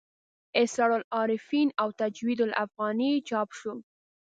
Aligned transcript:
اسرار 0.55 0.91
العارفین 1.01 1.71
او 1.81 1.89
تجوید 1.99 2.41
الافغاني 2.41 3.11
چاپ 3.27 3.49
شو. 3.57 3.73